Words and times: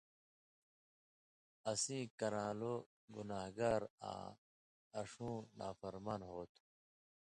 اسیں 1.71 2.05
کران٘لو 2.19 2.73
گنان٘گار 3.15 3.81
آں 4.11 4.27
اݜُوں 4.99 5.37
(نافرمان) 5.59 6.21
ہو 6.29 6.41
تُھو۔ 6.53 6.63